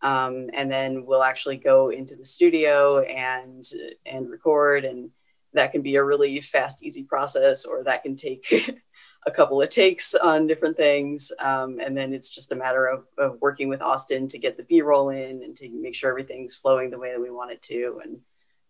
[0.02, 3.64] Um, and then we'll actually go into the studio and
[4.04, 5.10] and record and
[5.54, 8.44] that can be a really fast easy process or that can take
[9.26, 11.32] a couple of takes on different things.
[11.38, 14.64] Um, and then it's just a matter of, of, working with Austin to get the
[14.64, 17.62] B roll in and to make sure everything's flowing the way that we want it
[17.62, 18.00] to.
[18.04, 18.18] And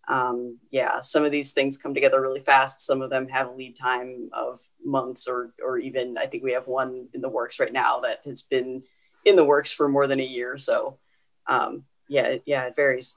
[0.07, 2.83] um, yeah, some of these things come together really fast.
[2.83, 6.53] Some of them have a lead time of months or, or even, I think we
[6.53, 8.85] have one in the works right now that has been
[9.25, 10.57] in the works for more than a year.
[10.59, 10.99] So
[11.47, 13.17] um, yeah, yeah, it varies.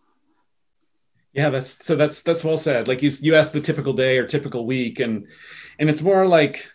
[1.33, 2.87] Yeah, that's so that's that's well said.
[2.87, 5.27] Like you you asked the typical day or typical week, and
[5.77, 6.67] and it's more like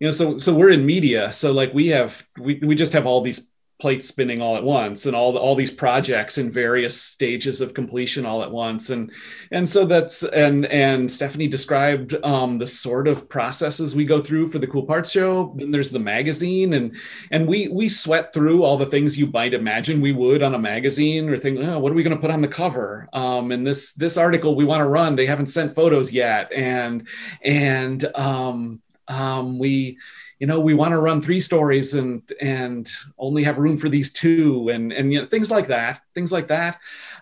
[0.00, 3.06] you know so so we're in media so like we have we, we just have
[3.06, 7.00] all these plates spinning all at once and all the, all these projects in various
[7.00, 8.90] stages of completion all at once.
[8.90, 9.10] And
[9.50, 14.48] and so that's and and stephanie described um, the sort of processes we go through
[14.48, 15.54] for the cool parts show.
[15.56, 16.94] Then there's the magazine and
[17.30, 20.58] and we we sweat through all the things you might imagine we would on a
[20.58, 23.08] magazine or think oh, what are we going to put on the cover?
[23.12, 26.52] Um, and this this article we want to run they haven't sent photos yet.
[26.52, 27.08] And
[27.42, 29.98] and um, um, we
[30.38, 34.12] you know we want to run three stories and and only have room for these
[34.12, 36.78] two and and you know things like that things like that.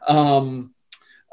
[0.06, 0.74] Um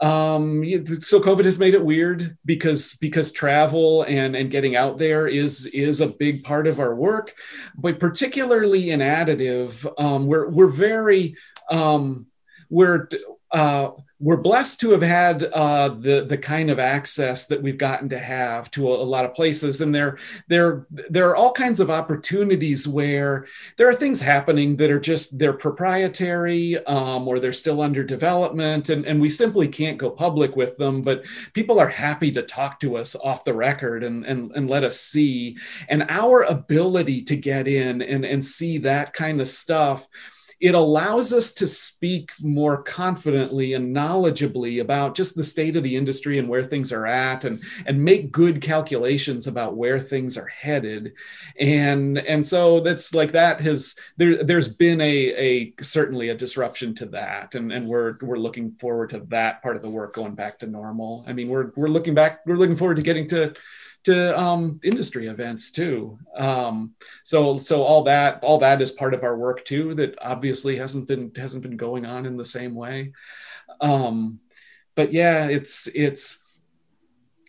[0.02, 0.62] um
[1.00, 5.68] so covid has made it weird because because travel and and getting out there is
[5.68, 7.34] is a big part of our work
[7.78, 11.38] but particularly in additive um we're we're very
[11.72, 12.28] um
[12.70, 13.08] we're
[13.52, 18.08] uh we're blessed to have had uh, the the kind of access that we've gotten
[18.10, 21.82] to have to a, a, lot of places, and there there there are all kinds
[21.82, 27.52] of opportunities where there are things happening that are just they're proprietary um, or they're
[27.52, 31.02] still under development, and and we simply can't go public with them.
[31.02, 34.86] But people are happy to talk to us off the record and and and let
[34.86, 35.58] us see,
[35.90, 40.08] and our ability to get in and and see that kind of stuff
[40.60, 45.96] it allows us to speak more confidently and knowledgeably about just the state of the
[45.96, 50.48] industry and where things are at and and make good calculations about where things are
[50.48, 51.14] headed.
[51.60, 56.96] And and so that's like that has there there's been a a certainly a disruption
[56.96, 57.56] to that.
[57.56, 60.68] And and we're we're looking forward to that part of the work going back to
[60.68, 61.26] normal.
[61.28, 63.54] I mean we're we're looking back we're looking forward to getting to
[64.06, 66.18] to um, industry events too.
[66.38, 69.94] Um, so so all that all that is part of our work too.
[69.96, 73.14] That obviously hasn't been hasn't been going on in the same way.
[73.82, 74.40] Um,
[74.96, 76.44] but yeah, it's it's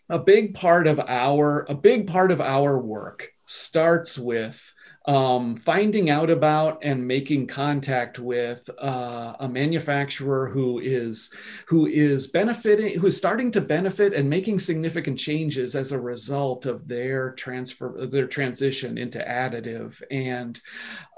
[0.08, 4.74] a big part of our a big part of our work starts with
[5.06, 11.32] um, finding out about and making contact with uh, a manufacturer who is
[11.68, 16.66] who is benefiting who is starting to benefit and making significant changes as a result
[16.66, 20.02] of their transfer their transition into additive.
[20.10, 20.60] And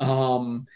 [0.00, 0.66] um,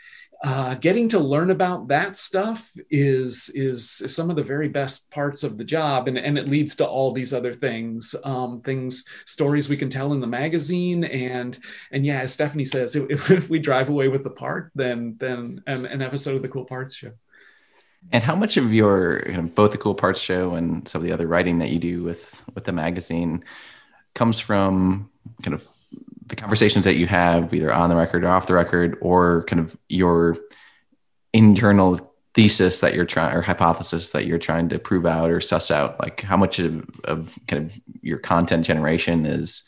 [0.45, 5.45] uh, getting to learn about that stuff is, is, some of the very best parts
[5.45, 9.69] of the job and, and it leads to all these other things um, things stories
[9.69, 11.05] we can tell in the magazine.
[11.05, 11.59] And
[11.93, 15.63] and yeah as stephanie says if, if we drive away with the part then then
[15.67, 17.13] an, an episode of the cool parts show.
[18.11, 21.07] And how much of your you know, both the cool parts show and some of
[21.07, 23.45] the other writing that you do with with the magazine
[24.15, 25.09] comes from
[25.43, 25.67] kind of
[26.27, 29.61] the conversations that you have either on the record or off the record or kind
[29.61, 30.37] of your
[31.33, 35.71] internal thesis that you're trying or hypothesis that you're trying to prove out or suss
[35.71, 39.65] out like how much of, of kind of your content generation is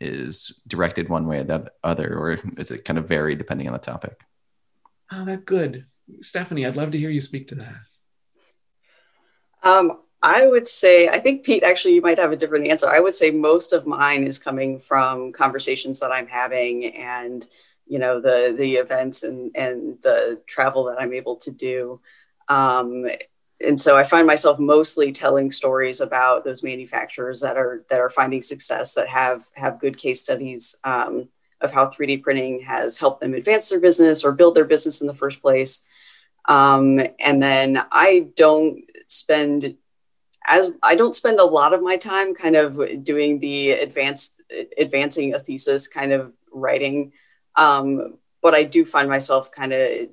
[0.00, 3.72] is directed one way or the other or is it kind of vary depending on
[3.72, 4.20] the topic?
[5.12, 5.86] Oh that good.
[6.20, 7.74] Stephanie i'd love to hear you speak to that.
[9.62, 12.88] Um, I would say, I think Pete, actually, you might have a different answer.
[12.88, 17.46] I would say most of mine is coming from conversations that I'm having and,
[17.86, 22.00] you know, the the events and and the travel that I'm able to do.
[22.48, 23.06] Um,
[23.64, 28.10] and so I find myself mostly telling stories about those manufacturers that are that are
[28.10, 31.28] finding success, that have have good case studies um,
[31.60, 35.06] of how 3D printing has helped them advance their business or build their business in
[35.06, 35.86] the first place.
[36.46, 39.76] Um, and then I don't spend
[40.46, 44.40] as I don't spend a lot of my time kind of doing the advanced
[44.78, 47.12] advancing a thesis kind of writing,
[47.56, 50.08] um, but I do find myself kind of.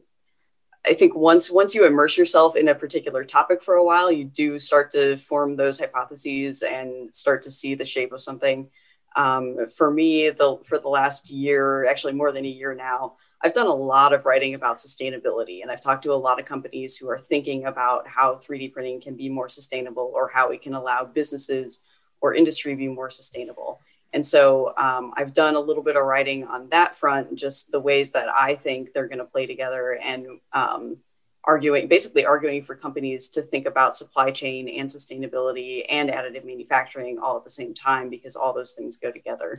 [0.86, 4.26] I think once once you immerse yourself in a particular topic for a while, you
[4.26, 8.70] do start to form those hypotheses and start to see the shape of something.
[9.16, 13.54] Um, for me, the for the last year, actually more than a year now, I've
[13.54, 16.96] done a lot of writing about sustainability, and I've talked to a lot of companies
[16.96, 20.74] who are thinking about how 3D printing can be more sustainable or how it can
[20.74, 21.82] allow businesses
[22.22, 23.82] or industry be more sustainable.
[24.14, 27.82] And so um, I've done a little bit of writing on that front, just the
[27.82, 30.98] ways that I think they're going to play together and um,
[31.44, 37.20] arguing, basically arguing for companies to think about supply chain and sustainability and additive manufacturing
[37.20, 39.58] all at the same time, because all those things go together.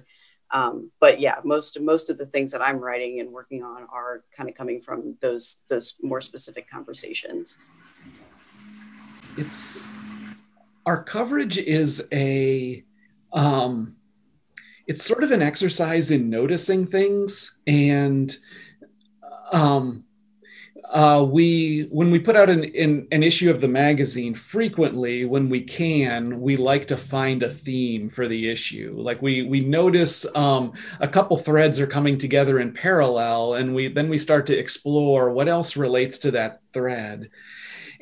[0.51, 4.25] Um, but yeah, most most of the things that I'm writing and working on are
[4.37, 7.59] kind of coming from those those more specific conversations.
[9.37, 9.77] It's
[10.87, 12.85] our coverage is a
[13.33, 13.97] um,
[14.87, 18.37] it's sort of an exercise in noticing things and
[19.53, 20.05] um,
[20.91, 25.49] uh, we when we put out an, an, an issue of the magazine frequently when
[25.49, 28.95] we can we like to find a theme for the issue.
[28.97, 33.89] Like we we notice um, a couple threads are coming together in parallel and we
[33.89, 37.31] then we start to explore what else relates to that thread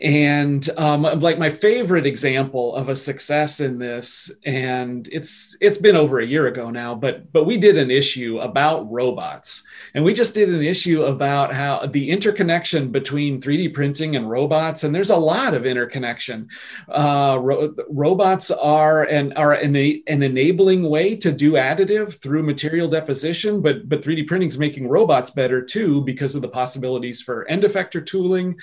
[0.01, 5.97] and um, like my favorite example of a success in this and it's it's been
[5.97, 9.63] over a year ago now but but we did an issue about robots.
[9.95, 14.85] And we just did an issue about how the interconnection between 3d printing and robots
[14.85, 16.49] and there's a lot of interconnection.
[16.89, 22.89] Uh, ro- robots are and are an, an enabling way to do additive through material
[22.89, 27.49] deposition but but 3d printing is making robots better too because of the possibilities for
[27.49, 28.57] end effector tooling.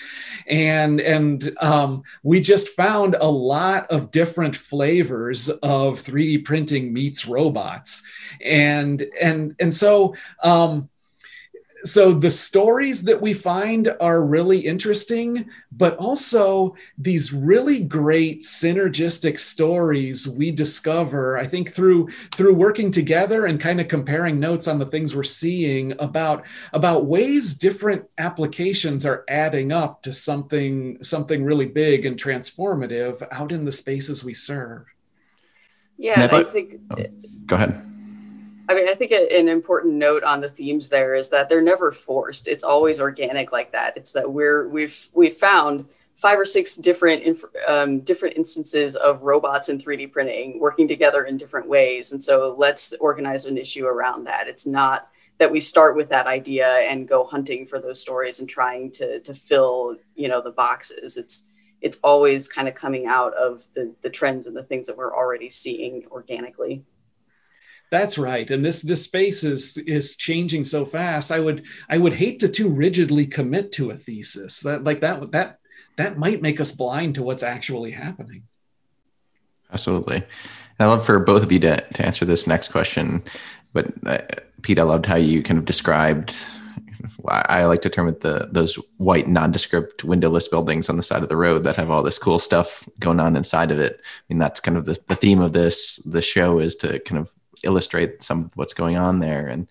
[0.47, 6.91] And and and um, we just found a lot of different flavors of 3D printing
[6.91, 8.03] meets robots,
[8.43, 10.15] and and and so.
[10.43, 10.89] Um,
[11.85, 19.39] so the stories that we find are really interesting but also these really great synergistic
[19.39, 24.79] stories we discover i think through through working together and kind of comparing notes on
[24.79, 31.43] the things we're seeing about about ways different applications are adding up to something something
[31.43, 34.85] really big and transformative out in the spaces we serve.
[35.97, 37.05] Yeah i think oh,
[37.45, 37.88] go ahead
[38.69, 41.91] I mean, I think an important note on the themes there is that they're never
[41.91, 42.47] forced.
[42.47, 43.97] It's always organic like that.
[43.97, 49.69] It's that we're we've we've found five or six different um, different instances of robots
[49.69, 54.25] and 3D printing working together in different ways, and so let's organize an issue around
[54.25, 54.47] that.
[54.47, 55.09] It's not
[55.39, 59.19] that we start with that idea and go hunting for those stories and trying to
[59.21, 61.17] to fill you know the boxes.
[61.17, 61.45] It's
[61.81, 65.15] it's always kind of coming out of the the trends and the things that we're
[65.15, 66.83] already seeing organically.
[67.91, 68.49] That's right.
[68.49, 71.31] And this this space is is changing so fast.
[71.31, 74.59] I would I would hate to too rigidly commit to a thesis.
[74.59, 75.59] That like that that
[75.97, 78.43] that might make us blind to what's actually happening.
[79.71, 80.17] Absolutely.
[80.17, 80.25] And
[80.79, 83.23] I love for both of you to, to answer this next question.
[83.73, 84.19] But uh,
[84.61, 86.35] Pete, I loved how you kind of described.
[87.27, 91.29] I like to term it the those white nondescript windowless buildings on the side of
[91.29, 93.99] the road that have all this cool stuff going on inside of it.
[94.03, 97.19] I mean, that's kind of the, the theme of this the show is to kind
[97.19, 97.31] of
[97.63, 99.47] illustrate some of what's going on there.
[99.47, 99.67] And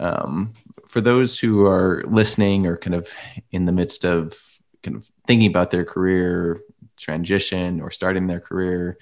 [0.00, 0.52] um,
[0.86, 3.08] for those who are listening or kind of
[3.50, 4.38] in the midst of
[4.82, 6.60] kind of thinking about their career
[6.96, 8.98] transition or starting their career,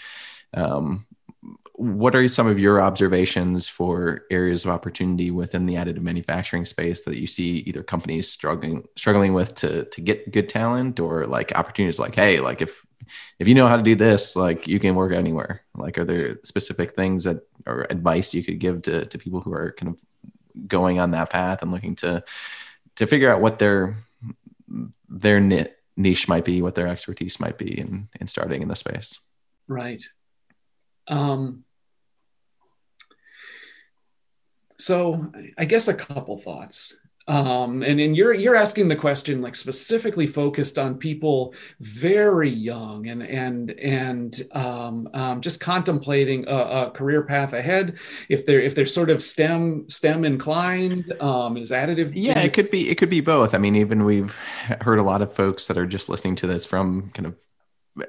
[0.55, 1.07] um,
[1.75, 7.05] what are some of your observations for areas of opportunity within the additive manufacturing space
[7.05, 11.51] that you see either companies struggling struggling with to to get good talent or like
[11.57, 12.85] opportunities like hey like if
[13.39, 16.39] if you know how to do this like you can work anywhere like are there
[16.43, 20.69] specific things that or advice you could give to, to people who are kind of
[20.69, 22.23] going on that path and looking to
[22.97, 23.97] to figure out what their
[25.09, 25.41] their
[25.97, 29.19] niche might be, what their expertise might be in in starting in the space.
[29.69, 30.03] Right.
[31.09, 31.65] Um,
[34.79, 36.99] so I guess a couple thoughts
[37.29, 43.07] um, and and you're you're asking the question like specifically focused on people very young
[43.07, 47.99] and and and um, um, just contemplating a, a, career path ahead.
[48.29, 52.13] If they're if they're sort of STEM STEM inclined, um, is additive.
[52.15, 53.55] Yeah, it could be it could be both.
[53.55, 54.35] I mean, even we've
[54.81, 57.37] heard a lot of folks that are just listening to this from kind of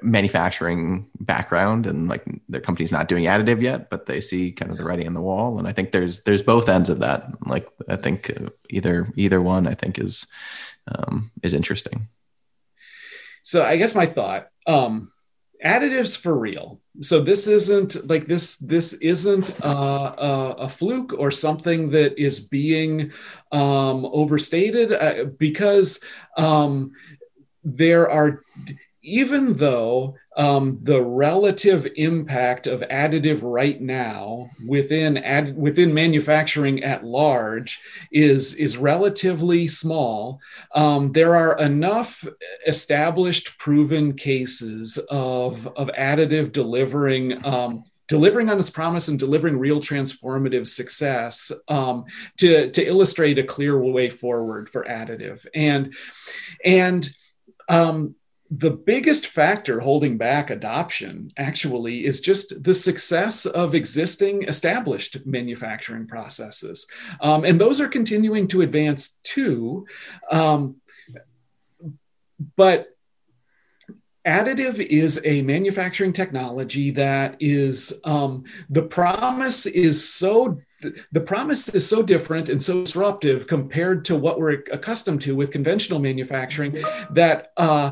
[0.00, 4.78] manufacturing background and like their company's not doing additive yet but they see kind of
[4.78, 5.58] the writing on the wall.
[5.58, 7.28] And i think there's there's both ends of that.
[7.46, 8.32] Like i think
[8.70, 10.26] either either one i think is
[10.88, 12.08] um, is interesting.
[13.42, 15.10] So i guess my thought um
[15.64, 16.80] additives for real.
[17.00, 22.38] So this isn't like this this isn't a, a, a fluke or something that is
[22.40, 23.12] being
[23.50, 26.04] um overstated uh, because
[26.36, 26.92] um
[27.64, 28.42] there are
[29.04, 37.04] even though um, the relative impact of additive right now within ad, within manufacturing at
[37.04, 37.80] large
[38.10, 40.40] is is relatively small,
[40.74, 42.26] um, there are enough
[42.66, 47.44] established, proven cases of of additive delivering.
[47.46, 52.04] Um, delivering on its promise and delivering real transformative success um,
[52.36, 55.94] to, to illustrate a clear way forward for additive and
[56.62, 57.08] and
[57.70, 58.14] um,
[58.56, 66.06] the biggest factor holding back adoption actually is just the success of existing established manufacturing
[66.06, 66.86] processes.
[67.20, 69.86] Um, and those are continuing to advance too.
[70.30, 70.76] Um,
[72.56, 72.90] but
[74.26, 80.60] additive is a manufacturing technology that is um, the promise is so
[81.12, 85.50] the promise is so different and so disruptive compared to what we're accustomed to with
[85.50, 86.76] conventional manufacturing
[87.10, 87.90] that uh,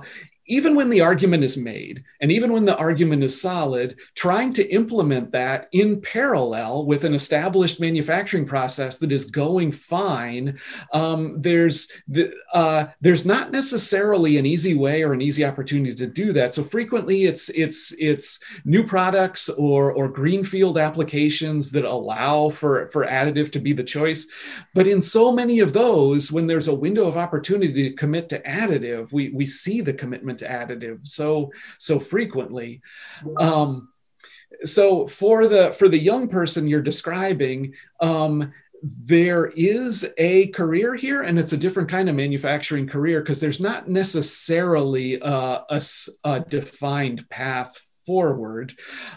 [0.53, 4.69] even when the argument is made and even when the argument is solid, trying to
[4.69, 10.61] implement that in parallel with an established manufacturing process that is going fine,
[10.93, 16.07] um, there's the, uh, there's not necessarily an easy way or an easy opportunity to
[16.07, 16.53] do that.
[16.53, 23.07] So frequently, it's it's it's new products or or greenfield applications that allow for for
[23.07, 24.27] additive to be the choice.
[24.75, 28.43] But in so many of those, when there's a window of opportunity to commit to
[28.43, 32.81] additive, we we see the commitment additive so so frequently.
[33.39, 33.89] Um,
[34.65, 41.23] so for the for the young person you're describing um, there is a career here
[41.23, 45.81] and it's a different kind of manufacturing career because there's not necessarily a, a,
[46.25, 48.75] a defined path forward.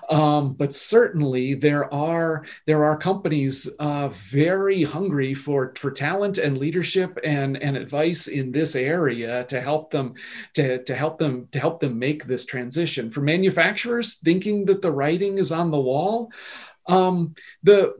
[0.09, 6.57] Um, but certainly there are there are companies uh, very hungry for for talent and
[6.57, 10.13] leadership and and advice in this area to help them
[10.53, 13.09] to, to help them to help them make this transition.
[13.09, 16.31] For manufacturers thinking that the writing is on the wall,
[16.87, 17.95] um, the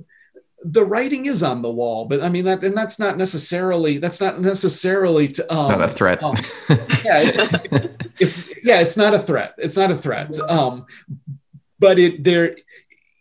[0.68, 4.20] the writing is on the wall, but I mean that, and that's not necessarily that's
[4.20, 6.24] not necessarily to, um, not a threat.
[6.24, 6.36] Um,
[7.04, 9.54] yeah, it, it's yeah, it's not a threat.
[9.60, 10.38] It's not a threat.
[10.40, 10.88] Um,
[11.78, 12.58] but it there,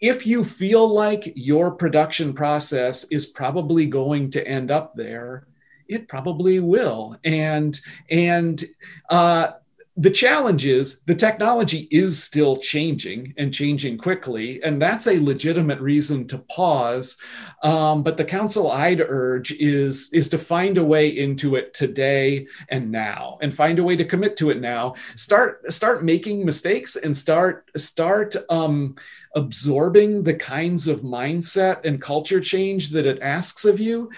[0.00, 5.46] if you feel like your production process is probably going to end up there,
[5.86, 7.78] it probably will, and
[8.08, 8.64] and
[9.10, 9.48] uh,
[9.96, 15.80] the challenge is the technology is still changing and changing quickly, and that's a legitimate
[15.80, 17.16] reason to pause.
[17.62, 22.48] Um, but the counsel I'd urge is is to find a way into it today
[22.70, 24.94] and now, and find a way to commit to it now.
[25.14, 28.34] Start start making mistakes and start start.
[28.50, 28.96] Um,
[29.36, 34.10] absorbing the kinds of mindset and culture change that it asks of you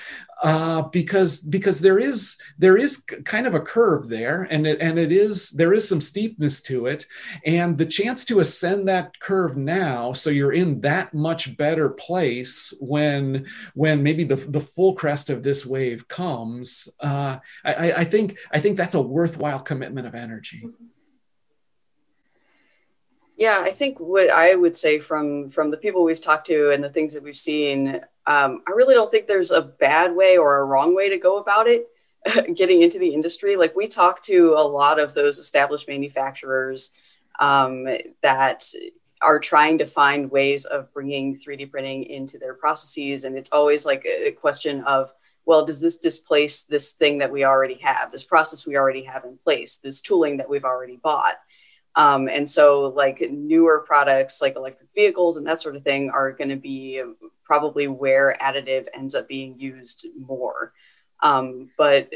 [0.42, 4.98] uh, because because there is there is kind of a curve there and it and
[4.98, 7.06] it is there is some steepness to it
[7.44, 12.74] and the chance to ascend that curve now so you're in that much better place
[12.80, 18.38] when when maybe the, the full crest of this wave comes uh, I, I think
[18.52, 20.64] I think that's a worthwhile commitment of energy.
[23.36, 26.82] Yeah, I think what I would say from from the people we've talked to and
[26.82, 30.58] the things that we've seen, um, I really don't think there's a bad way or
[30.58, 31.86] a wrong way to go about it.
[32.54, 36.92] getting into the industry, like we talk to a lot of those established manufacturers
[37.38, 37.86] um,
[38.22, 38.64] that
[39.22, 43.86] are trying to find ways of bringing 3D printing into their processes, and it's always
[43.86, 45.12] like a question of
[45.46, 49.24] well, does this displace this thing that we already have, this process we already have
[49.24, 51.36] in place, this tooling that we've already bought?
[51.96, 56.30] Um, and so, like newer products like electric vehicles and that sort of thing are
[56.30, 57.02] going to be
[57.42, 60.72] probably where additive ends up being used more.
[61.22, 62.10] Um, but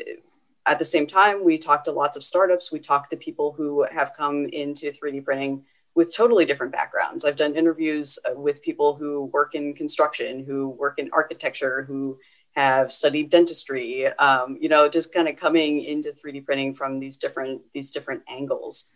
[0.67, 2.71] at the same time, we talk to lots of startups.
[2.71, 5.65] We talk to people who have come into 3D printing
[5.95, 7.25] with totally different backgrounds.
[7.25, 12.19] I've done interviews uh, with people who work in construction, who work in architecture, who
[12.53, 14.07] have studied dentistry.
[14.07, 18.23] Um, you know, just kind of coming into 3D printing from these different these different
[18.29, 18.91] angles.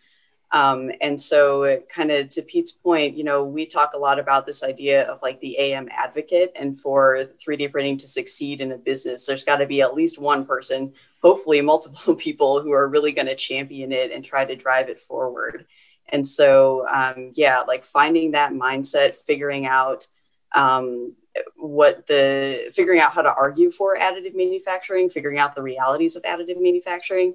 [0.54, 4.46] Um, and so, kind of to Pete's point, you know, we talk a lot about
[4.46, 8.78] this idea of like the AM advocate, and for 3D printing to succeed in a
[8.78, 13.10] business, there's got to be at least one person, hopefully multiple people, who are really
[13.10, 15.66] going to champion it and try to drive it forward.
[16.10, 20.06] And so, um, yeah, like finding that mindset, figuring out
[20.54, 21.16] um,
[21.56, 26.22] what the figuring out how to argue for additive manufacturing, figuring out the realities of
[26.22, 27.34] additive manufacturing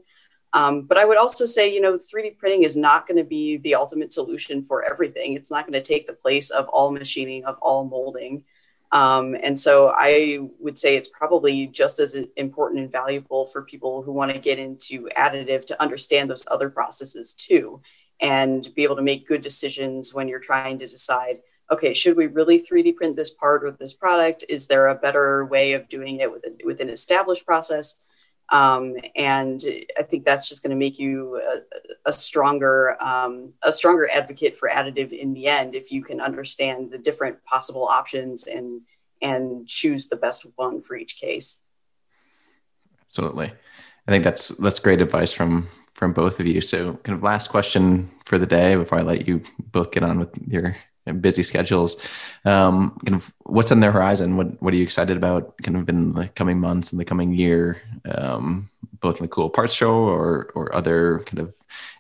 [0.54, 3.58] um, but I would also say, you know, 3D printing is not going to be
[3.58, 5.34] the ultimate solution for everything.
[5.34, 8.44] It's not going to take the place of all machining, of all molding.
[8.92, 14.02] Um, and so I would say it's probably just as important and valuable for people
[14.02, 17.82] who want to get into additive to understand those other processes too,
[18.20, 21.40] and be able to make good decisions when you're trying to decide
[21.72, 24.44] okay, should we really 3D print this part or this product?
[24.50, 28.04] Is there a better way of doing it with, with an established process?
[28.52, 29.62] Um, and
[29.98, 34.58] I think that's just going to make you a, a stronger um, a stronger advocate
[34.58, 38.82] for additive in the end if you can understand the different possible options and
[39.22, 41.60] and choose the best one for each case.
[43.08, 43.52] Absolutely,
[44.08, 46.62] I think that's that's great advice from from both of you.
[46.62, 50.18] So, kind of last question for the day before I let you both get on
[50.20, 50.76] with your
[51.14, 51.98] busy schedules.
[52.46, 54.38] Um, kind of what's on their horizon?
[54.38, 55.58] What what are you excited about?
[55.64, 59.50] Kind of in the coming months and the coming year, um, both in the Cool
[59.50, 61.54] Parts Show or or other kind of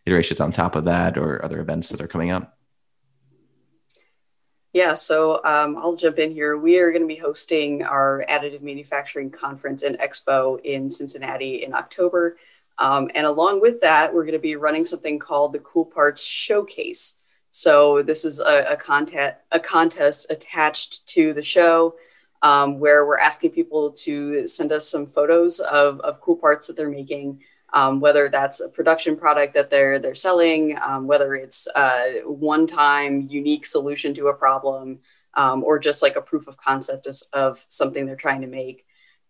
[0.05, 2.57] iterations on top of that, or other events that are coming up.
[4.72, 6.55] Yeah, so um, I'll jump in here.
[6.55, 11.74] We are going to be hosting our additive manufacturing conference and expo in Cincinnati in
[11.74, 12.38] October.
[12.78, 16.24] Um, and along with that, we're going to be running something called the Cool Parts
[16.24, 17.18] Showcase.
[17.49, 21.95] So this is a, a, contest, a contest attached to the show
[22.41, 26.77] um, where we're asking people to send us some photos of, of cool parts that
[26.77, 27.41] they're making
[27.73, 33.27] um, whether that's a production product that they're they're selling, um, whether it's a one-time
[33.29, 34.99] unique solution to a problem,
[35.35, 38.85] um, or just like a proof of concept of, of something they're trying to make.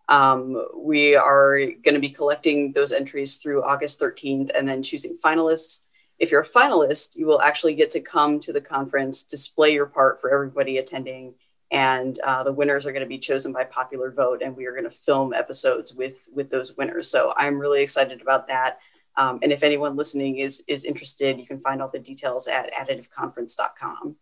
[0.08, 5.18] Um, we are going to be collecting those entries through August 13th and then choosing
[5.24, 5.84] finalists.
[6.20, 9.86] If you're a finalist, you will actually get to come to the conference, display your
[9.86, 11.34] part for everybody attending,
[11.72, 14.72] and uh, the winners are going to be chosen by popular vote and we are
[14.72, 17.10] going to film episodes with with those winners.
[17.10, 18.80] So i'm really excited about that.
[19.18, 22.74] Um, and if anyone listening is is interested you can find all the details at
[22.74, 24.16] additiveconference.com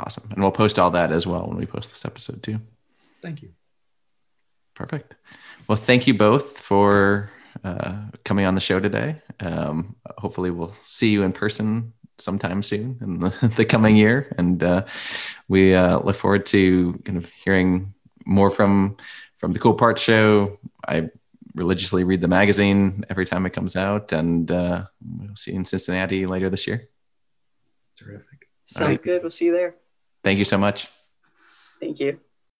[0.00, 0.28] awesome.
[0.30, 2.60] And we'll post all that as well when we post this episode too.
[3.20, 3.50] Thank you.
[4.74, 5.14] Perfect.
[5.66, 7.30] Well thank you both for
[7.64, 7.94] uh,
[8.24, 13.20] coming on the show today um, hopefully we'll see you in person sometime soon in
[13.20, 14.32] the, the coming year.
[14.38, 14.84] And uh,
[15.48, 17.94] we uh, look forward to kind of hearing
[18.26, 18.96] more from
[19.38, 20.58] from the Cool Parts Show.
[20.86, 21.08] I
[21.54, 24.84] religiously read the magazine every time it comes out, and uh,
[25.18, 26.88] we'll see you in Cincinnati later this year.
[27.96, 28.48] Terrific.
[28.64, 29.02] Sounds right.
[29.02, 29.22] good.
[29.22, 29.76] We'll see you there.
[30.24, 30.88] Thank you so much.
[31.80, 32.20] Thank you.